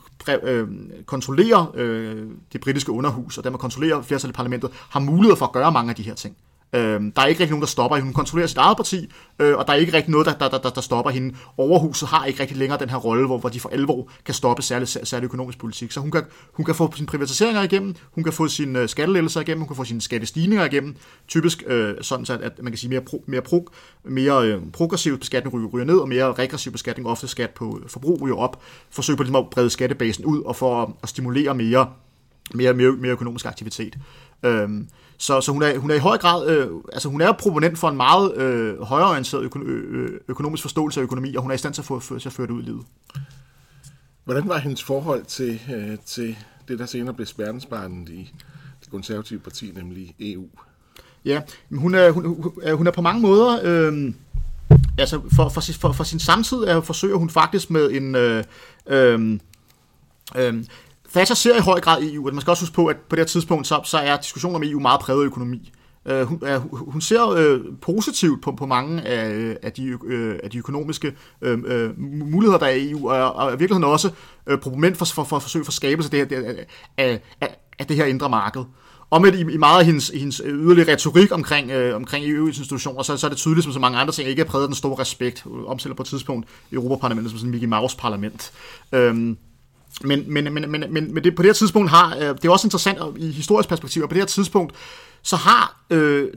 [0.43, 0.67] øh,
[1.05, 5.51] kontrollerer øh, det britiske underhus, og dermed kontrollerer flertallet i parlamentet, har mulighed for at
[5.51, 6.35] gøre mange af de her ting.
[6.73, 8.05] Øh, der er ikke rigtig nogen, der stopper hende.
[8.05, 10.69] Hun kontrollerer sit eget parti, øh, og der er ikke rigtig noget, der, der, der,
[10.69, 11.35] der stopper hende.
[11.57, 14.61] Overhuset har ikke rigtig længere den her rolle, hvor, hvor de for alvor kan stoppe
[14.61, 15.91] særlig, særlig økonomisk politik.
[15.91, 19.41] Så hun kan, hun kan få sine privatiseringer igennem, hun kan få sine øh, skattelettelser
[19.41, 20.95] igennem, hun kan få sine skattestigninger igennem.
[21.27, 23.69] Typisk øh, sådan, så at, at man kan sige mere, pro, mere, pro,
[24.05, 27.89] mere øh, progressiv beskatning ryger, ryger ned, og mere regressiv beskatning, ofte skat på øh,
[27.89, 28.61] forbrug, ryger op.
[28.89, 31.87] Forsøg på ligesom at brede skattebasen ud, og for at, at stimulere mere,
[32.53, 33.97] mere, mere, mere økonomisk aktivitet.
[34.43, 34.69] Øh,
[35.17, 37.89] så, så hun, er, hun er i høj grad, øh, altså hun er proponent for
[37.89, 41.73] en meget øh, højreorienteret øko, øh, økonomisk forståelse af økonomi, og hun er i stand
[41.73, 42.85] til at, få, til at føre det ud i livet.
[44.23, 48.33] Hvordan var hendes forhold til, øh, til det, der senere blev spærrensbarnet i
[48.81, 50.47] det konservative parti, nemlig EU?
[51.25, 53.59] Ja, hun er, hun, hun er på mange måder...
[53.63, 54.13] Øh,
[54.97, 58.15] altså for, for, for, for sin samtid er, forsøger hun faktisk med en...
[58.15, 58.43] Øh,
[58.87, 59.39] øh,
[60.35, 60.63] øh,
[61.13, 63.19] Thatcher ser i høj grad EU, og man skal også huske på, at på det
[63.19, 65.71] her tidspunkt, så, så er diskussionen om EU meget præget af økonomi.
[66.11, 70.49] Uh, hun, uh, hun ser uh, positivt på, på mange af, af, de, uh, af
[70.49, 74.09] de økonomiske uh, uh, muligheder, der er i EU, og, og i virkeligheden også
[74.51, 76.53] uh, proponent for, for, for at forsøge for skabelse af det her,
[76.97, 78.63] af, af, af det her indre marked.
[79.09, 83.03] Og med i, i meget af hendes, hendes yderligere retorik omkring, øh, omkring EU's institutioner,
[83.03, 84.75] så, så er det tydeligt, som så mange andre ting, ikke er præget af den
[84.75, 88.51] store respekt, omstiller på et tidspunkt i Europaparlamentet som sådan en Mickey Mouse-parlament.
[88.91, 89.37] Øhm,
[90.03, 92.49] men, men, men, men, men, men det, på det her tidspunkt har, øh, det er
[92.49, 94.73] også interessant i historisk perspektiv, og på det her tidspunkt,
[95.21, 96.27] så har, øh,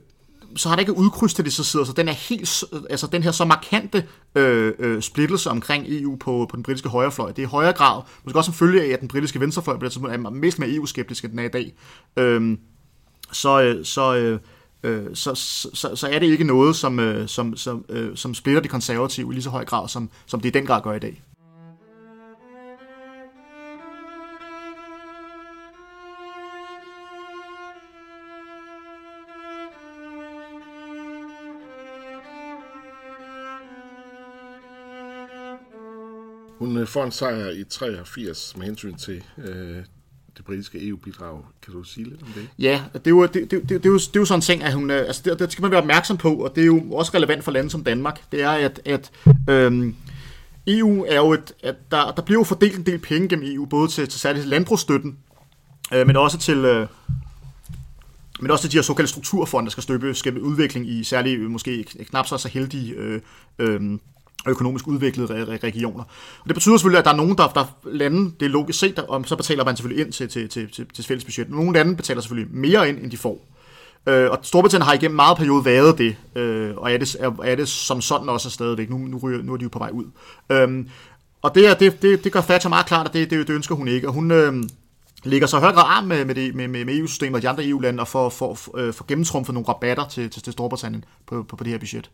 [0.57, 4.05] så har det ikke udkrystalliseret sig den er helt, øh, altså den her så markante
[4.35, 7.29] øh, øh, splittelse omkring EU på, på den britiske højrefløj.
[7.29, 10.31] Det er i højere grad, måske også som følge af, at den britiske venstrefløj er
[10.31, 11.75] mest mere EU-skeptisk, end den er i dag.
[12.17, 12.59] Øhm, øh,
[13.33, 14.39] så, øh, øh, så,
[14.85, 15.35] øh, så,
[15.75, 19.43] så, så er det ikke noget, som, som, som, som splitter de konservative i lige
[19.43, 21.23] så høj grad, som, som det i den grad gør i dag.
[36.87, 39.77] Øh, får en sejr i 83 med hensyn til øh,
[40.37, 41.41] det britiske EU-bidrag.
[41.63, 42.49] Kan du sige lidt om det?
[42.59, 44.43] Ja, det er jo, det, det, det, det er jo, det er jo sådan en
[44.43, 46.67] ting, at hun, øh, altså det, det skal man være opmærksom på, og det er
[46.67, 48.33] jo også relevant for lande som Danmark.
[48.33, 49.11] Det er, at, at
[49.51, 49.97] øhm,
[50.67, 53.67] EU er jo et, at der, der bliver jo fordelt en del penge gennem EU,
[53.67, 55.19] både til, til særligt landbrugsstøtten,
[55.93, 56.65] øh, men også til...
[56.65, 56.87] Øh,
[58.41, 61.51] men også til de her såkaldte strukturfonde, der skal støbe, skabe udvikling i særligt øh,
[61.51, 63.21] måske øh, knap så så heldige øh,
[63.59, 63.99] øh,
[64.51, 66.05] økonomisk udviklede regioner.
[66.41, 68.99] Og det betyder selvfølgelig, at der er nogen, der, der lande, det er logisk set,
[68.99, 71.51] og så betaler man selvfølgelig ind til, til, til, til, til fælles budget.
[71.51, 73.49] Nogle lande betaler selvfølgelig mere ind, end de får.
[74.09, 77.55] Øh, og Storbritannien har igennem meget periode været det, øh, og er det, er, er
[77.55, 78.91] det som sådan også stadigvæk.
[78.91, 80.05] Nu, nu, ryger, nu er de jo på vej ud.
[80.51, 80.87] Øh,
[81.43, 83.75] og det, er, det, det, det gør Thatcher meget klart, at det, det, det ønsker
[83.75, 84.09] hun ikke.
[84.09, 84.55] Og hun, øh,
[85.27, 88.01] ligger så højere grad arm med, med, det, med, med, EU-systemet og de andre EU-lande
[88.01, 91.57] og får for, øh, for, for gennemtrumfet nogle rabatter til, til, til Storbritannien på, på,
[91.57, 92.11] på det her budget.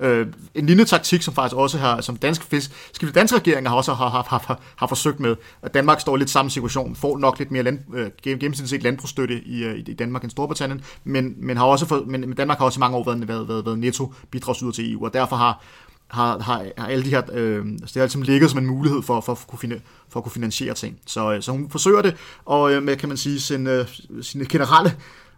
[0.00, 3.76] Øh, en lignende taktik, som faktisk også har, som dansk fisk, skiftende danske regeringer har
[3.76, 7.18] også har, har, har, har, forsøgt med, at Danmark står i lidt samme situation, får
[7.18, 11.56] nok lidt mere land, øh, gennemsnitligt landbrugsstøtte i, øh, i Danmark end Storbritannien, men, men,
[11.56, 14.14] har også for, men Danmark har også i mange år været, været, været, været netto
[14.30, 15.62] bidragsyder til EU, og derfor har,
[16.08, 19.02] har, har, har alle de her, øh, altså det har ligesom ligget som en mulighed
[19.02, 20.98] for, for, at, kunne, for at kunne finansiere ting.
[21.06, 23.86] Så, øh, så hun forsøger det, og øh, med, kan man sige, sin, øh,
[24.22, 24.96] sine generelle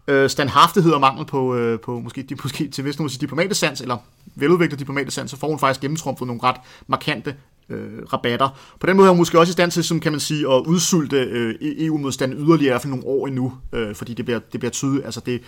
[0.08, 3.96] øh, standhaftighed og mangel på, øh, på måske, måske til vist sige diplomatesans, eller
[4.34, 7.36] veludviklet diplomatesans, så får hun faktisk gennemtrumfet nogle ret markante
[7.68, 8.48] øh, rabatter.
[8.80, 10.60] På den måde er hun måske også i stand til, som kan man sige, at
[10.66, 14.70] udsulte øh, e EU-modstanden yderligere for nogle år endnu, øh, fordi det bliver, det bliver
[14.70, 15.42] tydeligt, altså det,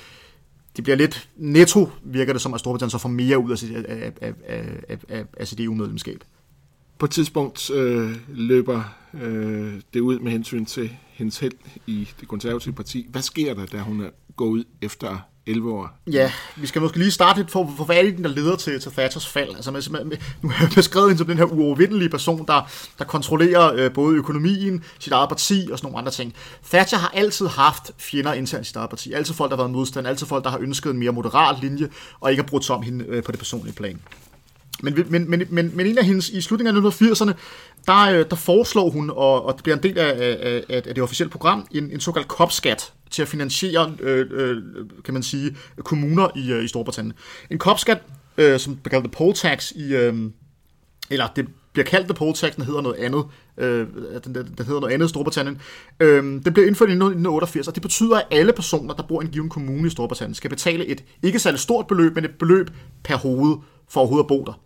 [0.76, 3.76] det bliver lidt netto, virker det som, at Storbritannien så får mere ud af sit,
[3.76, 4.32] af, af,
[4.88, 6.24] af, af, af sit EU-medlemskab.
[6.98, 8.82] På et tidspunkt øh, løber
[9.14, 11.52] øh, det ud med hensyn til hendes held
[11.86, 13.06] i det konservative parti.
[13.08, 14.06] Hvad sker der, da hun
[14.36, 15.90] går ud efter 11 år.
[16.12, 18.80] Ja, vi skal måske lige starte lidt for, for hvad er det, der leder til,
[18.80, 19.54] til Thatchers fald?
[19.54, 23.04] Altså, man, man, nu har jeg beskrevet hende som den her uovervindelige person, der, der
[23.04, 26.34] kontrollerer øh, både økonomien, sit eget parti og sådan nogle andre ting.
[26.64, 29.12] Thatcher har altid haft fjender internt i sit eget parti.
[29.12, 31.88] Altid folk, der har været modstand, altid folk, der har ønsket en mere moderat linje,
[32.20, 34.00] og ikke har brugt om hende øh, på det personlige plan.
[34.82, 37.32] Men, men, men, men, men en af hendes, i slutningen af 1980'erne,
[37.86, 40.94] der, øh, der foreslår hun, og, og det bliver en del af, af, af, af
[40.94, 44.62] det officielle program, en, en såkaldt kopskat til at finansiere, øh, øh,
[45.04, 47.14] kan man sige, kommuner i, øh, i Storbritannien.
[47.50, 47.98] En kopskat,
[48.38, 50.30] øh, som bliver kaldt poll tax i, øh,
[51.10, 53.24] eller det bliver kaldt the poll tax, den hedder noget andet,
[53.58, 53.86] øh,
[54.24, 55.60] den, den, den hedder noget andet i Storbritannien.
[56.00, 59.24] Øh, den blev indført i 1988, og det betyder, at alle personer, der bor i
[59.24, 62.70] en given kommune i Storbritannien, skal betale et ikke særligt stort beløb, men et beløb
[63.04, 63.56] per hoved
[63.88, 64.60] for overhovedet at bo der.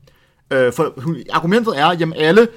[0.53, 0.95] Øh, for
[1.31, 2.49] argumentet er, at alle,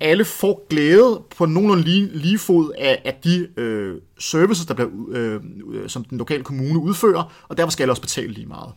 [0.00, 4.90] alle får glæde på nogenlunde lige, lige fod af, af de øh, services, der bliver,
[5.10, 5.40] øh,
[5.72, 8.72] øh som den lokale kommune udfører, og derfor skal alle også betale lige meget.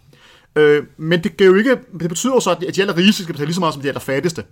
[0.55, 3.55] Øh, men det, jo ikke, det betyder jo så, at de rigeste skal betale lige
[3.55, 4.43] så meget som de fattigste.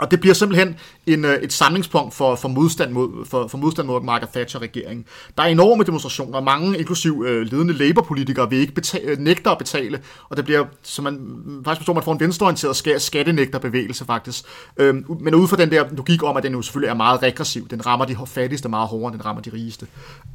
[0.00, 3.88] Og det bliver simpelthen en, øh, et samlingspunkt for, for, modstand mod, for, for modstand
[3.88, 5.04] mod Margaret Thatcher-regeringen.
[5.36, 9.58] Der er enorme demonstrationer, mange, inklusiv øh, ledende Labour-politikere, vil ikke betale, øh, nægter at
[9.58, 11.20] betale, og det bliver, som man
[11.64, 14.44] faktisk forstår, man får en venstreorienteret skattenægterbevægelse faktisk.
[14.76, 17.68] Øhm, men ud fra den der logik om, at den jo selvfølgelig er meget regressiv,
[17.68, 19.86] den rammer de fattigste meget hårdere, end den rammer de rigeste.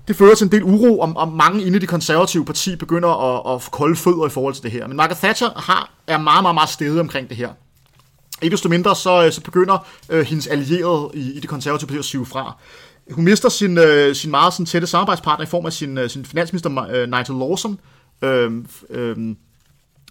[0.07, 3.09] Det fører til en del uro, om, om mange inde i det konservative parti begynder
[3.09, 4.87] at, at få kolde fødder i forhold til det her.
[4.87, 7.49] Men Margaret Thatcher har, er meget, meget, meget stedet omkring det her.
[8.41, 11.99] Ikke desto mindre, så, øh, så begynder øh, hendes allierede i, i det konservative parti
[11.99, 12.57] at sive fra.
[13.11, 16.25] Hun mister sin, øh, sin meget sådan, tætte samarbejdspartner i form af sin, øh, sin
[16.25, 17.79] finansminister øh, Nigel Lawson,
[18.21, 18.51] øh,
[18.89, 19.35] øh,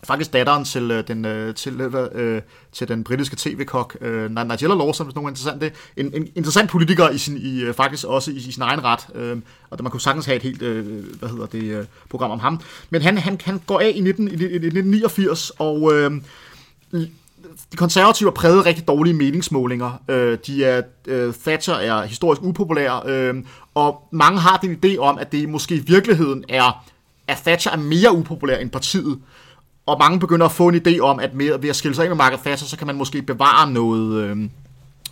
[0.05, 4.75] faktisk datteren til øh, den, øh, til, øh, øh til den britiske tv-kok øh, Nigella
[4.75, 5.73] Lawson, hvis nogen er interessant det.
[5.97, 9.01] En, en interessant politiker i sin, i, øh, faktisk også i, i sin egen ret,
[9.15, 9.37] øh,
[9.71, 12.61] og man kunne sagtens have et helt øh, hvad hedder det, øh, program om ham.
[12.91, 16.13] Men han, han, han går af i, 19, i, i 1989, og øh,
[17.73, 20.03] de konservative har præget rigtig dårlige meningsmålinger.
[20.09, 23.35] Øh, de er, øh, Thatcher er historisk upopulær, øh,
[23.75, 26.85] og mange har den idé om, at det måske i virkeligheden er,
[27.29, 29.19] at Thatcher er mere upopulær end partiet.
[29.87, 32.11] Og mange begynder at få en idé om, at med, ved at skille sig ind
[32.11, 34.37] med Margaret Thatcher, så kan man måske bevare noget, øh,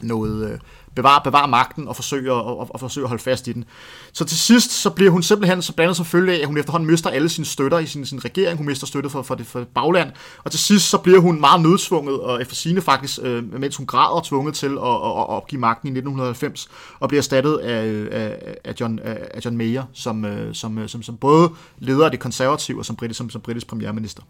[0.01, 0.59] noget, øh,
[0.95, 3.65] bevare, bevare magten og forsøge, og, og, og forsøge at holde fast i den.
[4.13, 6.91] Så til sidst, så bliver hun simpelthen så blandet som følge af, at hun efterhånden
[6.91, 8.57] mister alle sine støtter i sin, sin regering.
[8.57, 10.13] Hun mister støtte for, for, det, for det bagland.
[10.45, 13.87] Og til sidst, så bliver hun meget nødsvunget, og efter sine faktisk, øh, mens hun
[13.87, 16.69] græder, tvunget til at, at, at opgive magten i 1990,
[17.01, 21.03] og bliver erstattet af, af, af, John, af John Mayer, som, øh, som, øh, som,
[21.03, 24.23] som både leder af det konservative og som britisk, som, som britisk premierminister.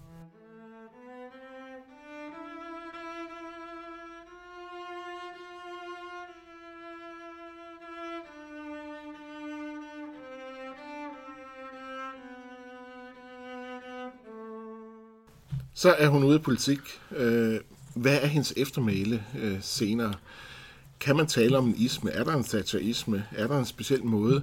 [15.75, 16.79] Så er hun ude i politik.
[17.17, 17.61] Øh,
[17.95, 20.15] hvad er hendes eftermæle øh, senere?
[21.01, 22.11] Kan man tale om en isme?
[22.11, 23.27] Er der en thatcherisme?
[23.33, 24.43] Er der en speciel måde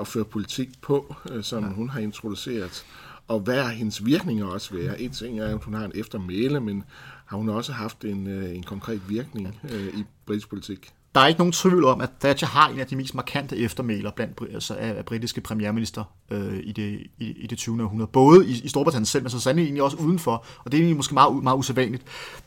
[0.00, 1.70] at føre politik på, øh, som ja.
[1.70, 2.84] hun har introduceret?
[3.28, 5.00] Og hvad er hendes virkninger også være?
[5.00, 6.84] En ting er, at hun har en eftermæle, men
[7.26, 9.60] har hun også haft en, en konkret virkning
[9.94, 10.92] i britisk politik?
[11.16, 14.10] Der er ikke nogen tvivl om, at Thatcher har en af de mest markante eftermæler
[14.10, 17.82] blandt altså af, af britiske premierminister øh, i, det, i, i det 20.
[17.82, 18.10] århundrede.
[18.12, 20.44] Både i, i Storbritannien selv, men så sandelig egentlig også udenfor.
[20.64, 22.02] Og det er egentlig måske meget, meget usædvanligt.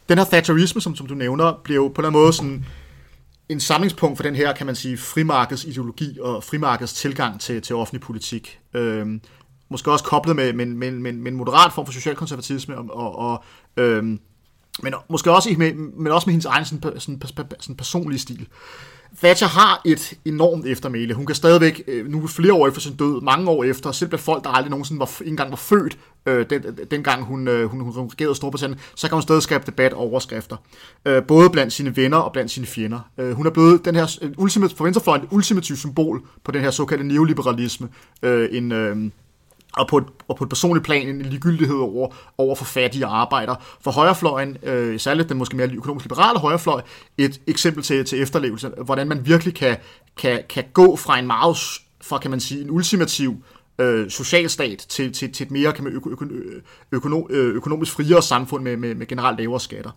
[0.09, 2.65] Den her Thatcherisme, som, som du nævner, blev på en eller anden måde sådan
[3.49, 8.01] en samlingspunkt for den her, kan man sige, frimarkedsideologi og frimarkeds tilgang til, til offentlig
[8.01, 8.59] politik.
[8.73, 9.07] Øh,
[9.69, 13.15] måske også koblet med, med, med, med, med en moderat form for socialkonservatisme og, og,
[13.15, 13.43] og
[13.77, 14.17] øh,
[14.83, 17.21] men måske også med, men også med hendes egen sådan, sådan,
[17.59, 18.47] sådan personlige stil.
[19.17, 21.13] Thatcher har et enormt eftermæle.
[21.13, 24.23] Hun kan stadigvæk, øh, nu flere år efter sin død, mange år efter, selv blandt
[24.23, 27.79] folk, der aldrig nogensinde var, ikke engang var født, øh, den, dengang hun, øh, hun,
[27.81, 30.55] hun regerede Storbritannien, så kan hun stadig skabe debat og overskrifter.
[31.05, 32.99] Øh, både blandt sine venner og blandt sine fjender.
[33.17, 36.61] Øh, hun er blevet den her, øh, ultimate, for venstrefløjen, et ultimativt symbol på den
[36.61, 37.89] her såkaldte neoliberalisme.
[38.23, 38.97] Øh, en, øh,
[39.79, 43.55] og på, et, og på et personligt plan en ligegyldighed over, over for fattige arbejder.
[43.81, 46.81] For højrefløjen, øh, særligt den måske mere økonomisk liberale højrefløj,
[47.17, 49.77] et eksempel til, til efterlevelse, hvordan man virkelig kan,
[50.17, 51.57] kan, kan gå fra en meget,
[52.01, 53.43] fra kan man sige, en ultimativ
[53.79, 56.61] øh, socialstat til, til, til et mere kan man, øko, øko, øh,
[56.91, 59.91] økono, øh, økonomisk friere samfund med, med, med generelt lavere skatter.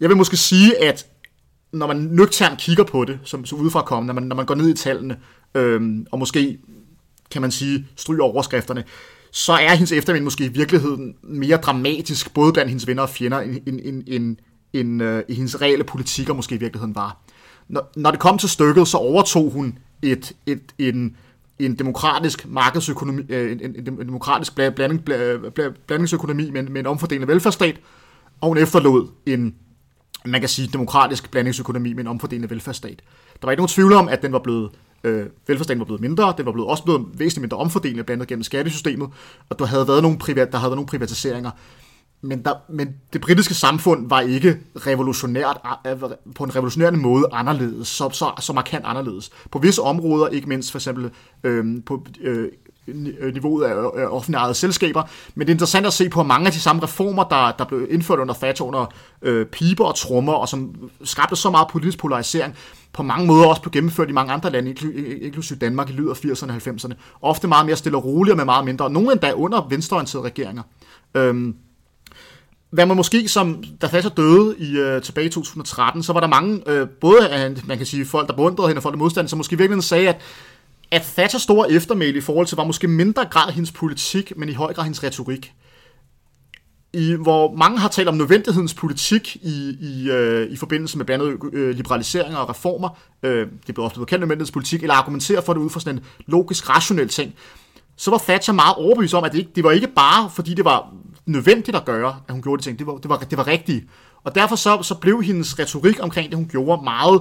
[0.00, 1.06] Jeg vil måske sige, at
[1.72, 4.54] når man nøgternt kigger på det, som som udefra kommer, når man, når man går
[4.54, 5.16] ned i tallene,
[5.54, 6.58] øh, og måske
[7.30, 8.84] kan man sige, stryger overskrifterne,
[9.30, 13.40] så er hendes eftermænd måske i virkeligheden mere dramatisk, både blandt hendes venner og fjender,
[13.40, 14.36] end, end, end, end,
[14.72, 17.16] end øh, i hendes reelle politikker måske i virkeligheden var.
[17.68, 21.16] Når, når det kom til stykket, så overtog hun et, et, en,
[21.58, 25.04] en demokratisk markedsøkonomi, øh, en, en, en demokratisk blanding,
[25.86, 27.80] blandingsøkonomi med, med en omfordelende velfærdsstat,
[28.40, 29.54] og hun efterlod en,
[30.24, 33.02] man kan sige, demokratisk blandingsøkonomi med en omfordelende velfærdsstat.
[33.40, 34.70] Der var ikke nogen tvivl om, at den var blevet
[35.04, 38.28] Øh, velfærdsstaten var blevet mindre, den var blevet også blevet væsentligt mindre omfordelende, blandt andet
[38.28, 39.08] gennem skattesystemet,
[39.48, 41.50] og der havde været nogle, privat, der havde været nogle privatiseringer.
[42.20, 45.60] Men, der, men det britiske samfund var ikke revolutionært,
[46.34, 49.30] på en revolutionærende måde anderledes, så, så, så markant anderledes.
[49.50, 51.10] På visse områder, ikke mindst for eksempel
[51.44, 52.48] øh, på øh,
[53.18, 55.02] Øh, niveauet af øh, offentlige ejede selskaber.
[55.34, 57.86] Men det er interessant at se på mange af de samme reformer, der, der blev
[57.90, 58.86] indført under Thatcher under
[59.22, 62.54] øh, piber og trommer, og som skabte så meget politisk polarisering,
[62.92, 64.70] på mange måder også blev gennemført i mange andre lande,
[65.20, 66.94] inklusive Danmark i løbet af 80'erne og 90'erne.
[67.22, 68.90] Ofte meget mere stille og roligt og med meget mindre.
[68.90, 70.62] Nogle endda under venstreorienterede regeringer.
[71.14, 71.56] Øhm,
[72.70, 76.26] hvad man måske, som da Thatcher døde i, øh, tilbage i 2013, så var der
[76.26, 79.30] mange, øh, både af, man kan sige, folk, der beundrede hende og folk, der modstandede,
[79.30, 80.20] som måske virkelig sagde, at
[80.90, 84.52] at Thatcher store eftermæle i forhold til var måske mindre grad hendes politik, men i
[84.52, 85.52] høj grad hendes retorik.
[86.92, 91.24] I, hvor mange har talt om nødvendighedens politik i, i, øh, i forbindelse med blandt
[91.24, 92.98] andet øh, liberaliseringer og reformer.
[93.22, 96.04] Øh, det blev ofte blevet kendt nødvendighedspolitik, eller argumenterer for det ud fra sådan en
[96.26, 97.34] logisk, rationel ting.
[97.96, 100.64] Så var Thatcher meget overbevist om, at det, ikke, det var ikke bare, fordi det
[100.64, 100.94] var
[101.26, 102.78] nødvendigt at gøre, at hun gjorde de ting.
[102.78, 103.84] Det var, det var, det var rigtigt.
[104.24, 107.20] Og derfor så, så blev hendes retorik omkring det, hun gjorde, meget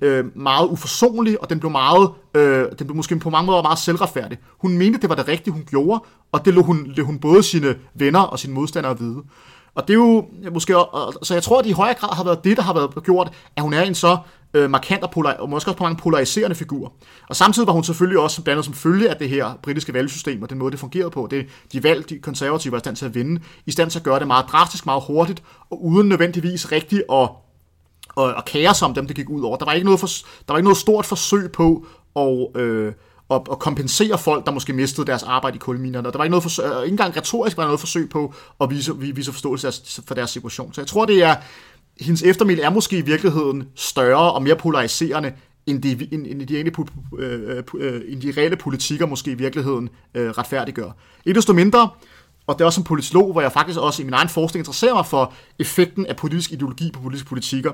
[0.00, 3.78] øh, meget uforsonlig, og den blev, meget, øh, den blev måske på mange måder meget
[3.78, 4.38] selvretfærdig.
[4.58, 7.42] Hun mente, det var det rigtige, hun gjorde, og det lå hun, det hun både
[7.42, 9.22] sine venner og sine modstandere vide.
[9.74, 10.72] Og det er jo måske,
[11.22, 13.32] så jeg tror, at det i højere grad har været det, der har været gjort,
[13.56, 14.18] at hun er en så
[14.54, 16.92] øh, markant og, polar, og måske også på mange polariserende figur.
[17.28, 20.50] Og samtidig var hun selvfølgelig også blandt som følge af det her britiske valgsystem og
[20.50, 21.28] den måde, det fungerede på.
[21.30, 24.04] Det, de valg, de konservative var i stand til at vinde, i stand til at
[24.04, 27.28] gøre det meget drastisk, meget hurtigt, og uden nødvendigvis rigtigt at
[28.18, 29.56] og, og kaos om dem, det gik ud over.
[29.56, 32.92] Der var ikke noget, for, der var ikke noget stort forsøg på at, øh,
[33.30, 36.10] at, at kompensere folk, der måske mistede deres arbejde i kulminerne.
[36.10, 38.70] Der var ikke noget forsøg, øh, ikke engang retorisk var der noget forsøg på at
[38.70, 40.72] vise, vise forståelse for deres situation.
[40.72, 41.36] Så jeg tror, det er,
[42.00, 45.32] hendes eftermæl er måske i virkeligheden større og mere polariserende,
[45.66, 46.74] end de, end, end de, egentlig,
[47.18, 50.90] øh, øh, end de reelle politikker måske i virkeligheden øh, retfærdiggør.
[51.24, 51.88] Ikke desto mindre,
[52.46, 54.94] og det er også som politolog, hvor jeg faktisk også i min egen forskning interesserer
[54.94, 57.72] mig for effekten af politisk ideologi på politiske politikker,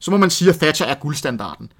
[0.00, 1.72] så må man sige, at Thatcher er guldstandarden.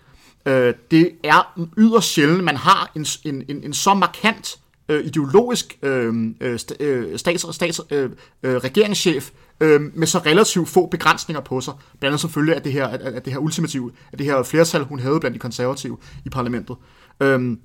[0.47, 5.79] Øh, det er yderst sjældent, man har en, en, en, en så markant øh, ideologisk
[5.83, 8.11] øh, øh, øh stats, stats, øh,
[8.43, 12.73] øh, regeringschef øh, med så relativt få begrænsninger på sig, blandt andet selvfølgelig af det
[12.73, 15.99] her, af, af det her ultimative, af det her flertal, hun havde blandt de konservative
[16.25, 16.77] i parlamentet.
[17.21, 17.57] Øh,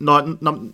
[0.00, 0.66] når, når,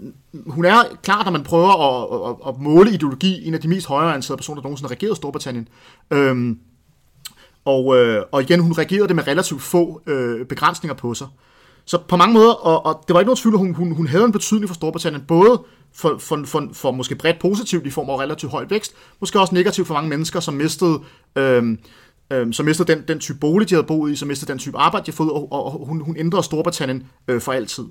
[0.46, 3.87] hun er klart, når man prøver at, at, at måle ideologi, en af de mest
[3.87, 5.68] højreorienterede personer, der nogensinde har regeret Storbritannien.
[6.11, 6.57] Øh,
[7.64, 11.27] og, øh, og igen, hun reagerede det med relativt få øh, begrænsninger på sig.
[11.85, 14.07] Så på mange måder, og, og det var ikke noget tvivl, at hun, hun, hun
[14.07, 15.62] havde en betydning for Storbritannien, både
[15.94, 19.55] for, for, for, for måske bredt positivt i form af relativt høj vækst, måske også
[19.55, 21.01] negativt for mange mennesker, som mistede,
[21.37, 21.79] øh,
[22.33, 24.79] øh, som mistede den, den type bolig, de havde boet i, som mistede den type
[24.79, 27.85] arbejde, de havde fået, og, og, og hun, hun ændrede Storbritannien øh, for altid.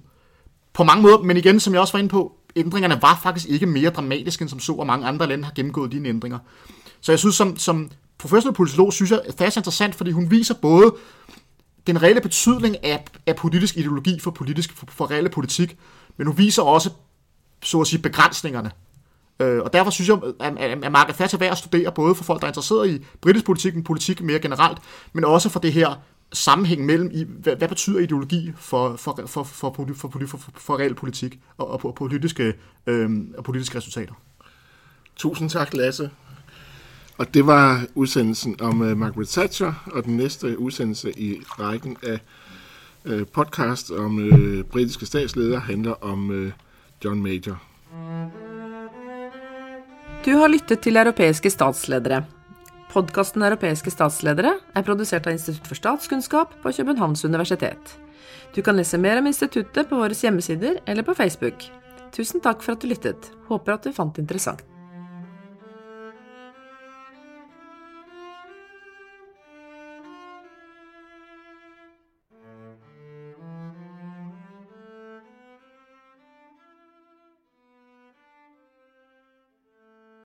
[0.74, 3.66] På mange måder, men igen, som jeg også var inde på, ændringerne var faktisk ikke
[3.66, 6.40] mere dramatiske, end som så, og mange andre lande har gennemgået dine ændringer.
[7.02, 7.90] Så jeg synes, som, som
[8.22, 10.96] professionel politolog synes jeg er interessant, fordi hun viser både
[11.88, 15.78] den reelle betydning af, af politisk ideologi for, politisk, for, for reelle politik,
[16.18, 16.90] men hun viser også,
[17.64, 18.72] så at sige, begrænsningerne.
[19.40, 22.24] Øh, og derfor synes jeg, at, at Margaret Thatcher er værd at studere, både for
[22.24, 24.78] folk, der er interesseret i britisk politik, men politik mere generelt,
[25.14, 25.96] men også for det her
[26.34, 30.52] sammenhæng mellem, i, hvad, hvad betyder ideologi for, for, for, for, for, for, for, for,
[30.56, 32.54] for reel politik og, og, og, politiske,
[32.88, 34.14] øh, og politiske resultater.
[35.16, 36.10] Tusind tak, Lasse.
[37.22, 42.20] Og det var udsendelsen om uh, Margaret Thatcher, og den næste udsendelse i rækken af
[43.06, 46.52] øh, podcast om øh, britiske statsledere handler om øh,
[47.06, 47.62] John Major.
[50.26, 52.26] Du har lyttet til Europæiske statsledere.
[52.92, 58.00] Podkasten Europæiske statsledere er produceret av Institutt for statskunnskap på Københavns universitet.
[58.56, 61.64] Du kan læse mer om instituttet på våre hjemmesider eller på Facebook.
[62.12, 63.32] Tusen tak for at du lyttet.
[63.48, 64.71] Håper at du fant det interessant.